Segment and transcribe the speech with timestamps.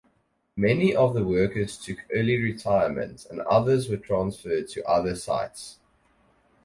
[0.55, 5.77] Many of the workers took early retirement and others were transferred to other sites.